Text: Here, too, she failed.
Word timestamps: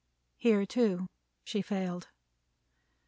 Here, 0.39 0.65
too, 0.65 1.05
she 1.43 1.61
failed. 1.61 2.07